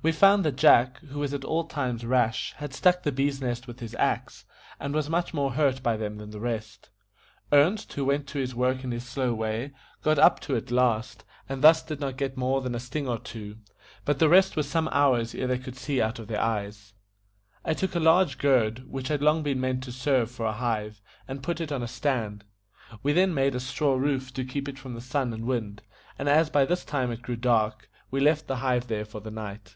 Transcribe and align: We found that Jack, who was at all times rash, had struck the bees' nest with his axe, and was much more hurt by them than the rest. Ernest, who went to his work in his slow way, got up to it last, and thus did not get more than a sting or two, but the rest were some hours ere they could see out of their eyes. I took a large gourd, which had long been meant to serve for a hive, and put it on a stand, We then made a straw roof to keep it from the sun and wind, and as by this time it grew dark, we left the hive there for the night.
We 0.00 0.12
found 0.12 0.44
that 0.44 0.56
Jack, 0.56 0.98
who 1.00 1.18
was 1.18 1.34
at 1.34 1.46
all 1.46 1.64
times 1.64 2.04
rash, 2.06 2.52
had 2.58 2.72
struck 2.72 3.02
the 3.02 3.10
bees' 3.10 3.40
nest 3.40 3.66
with 3.66 3.80
his 3.80 3.96
axe, 3.96 4.44
and 4.78 4.94
was 4.94 5.08
much 5.10 5.34
more 5.34 5.54
hurt 5.54 5.82
by 5.82 5.96
them 5.96 6.18
than 6.18 6.30
the 6.30 6.38
rest. 6.38 6.90
Ernest, 7.50 7.94
who 7.94 8.04
went 8.04 8.28
to 8.28 8.38
his 8.38 8.54
work 8.54 8.84
in 8.84 8.92
his 8.92 9.02
slow 9.04 9.34
way, 9.34 9.72
got 10.02 10.18
up 10.18 10.38
to 10.40 10.54
it 10.54 10.70
last, 10.70 11.24
and 11.48 11.62
thus 11.62 11.82
did 11.82 11.98
not 12.00 12.18
get 12.18 12.36
more 12.36 12.60
than 12.60 12.76
a 12.76 12.78
sting 12.78 13.08
or 13.08 13.18
two, 13.18 13.56
but 14.04 14.20
the 14.20 14.28
rest 14.28 14.54
were 14.56 14.62
some 14.62 14.88
hours 14.92 15.34
ere 15.34 15.48
they 15.48 15.58
could 15.58 15.74
see 15.76 16.00
out 16.00 16.20
of 16.20 16.28
their 16.28 16.40
eyes. 16.40 16.92
I 17.64 17.74
took 17.74 17.96
a 17.96 17.98
large 17.98 18.38
gourd, 18.38 18.84
which 18.88 19.08
had 19.08 19.22
long 19.22 19.42
been 19.42 19.60
meant 19.60 19.82
to 19.84 19.90
serve 19.90 20.30
for 20.30 20.46
a 20.46 20.52
hive, 20.52 21.00
and 21.26 21.42
put 21.42 21.60
it 21.60 21.72
on 21.72 21.82
a 21.82 21.88
stand, 21.88 22.44
We 23.02 23.14
then 23.14 23.34
made 23.34 23.56
a 23.56 23.58
straw 23.60 23.94
roof 23.96 24.32
to 24.34 24.44
keep 24.44 24.68
it 24.68 24.78
from 24.78 24.94
the 24.94 25.00
sun 25.00 25.32
and 25.32 25.44
wind, 25.44 25.82
and 26.18 26.28
as 26.28 26.50
by 26.50 26.66
this 26.66 26.84
time 26.84 27.10
it 27.10 27.22
grew 27.22 27.36
dark, 27.36 27.90
we 28.12 28.20
left 28.20 28.46
the 28.46 28.56
hive 28.56 28.86
there 28.86 29.04
for 29.04 29.20
the 29.20 29.30
night. 29.32 29.74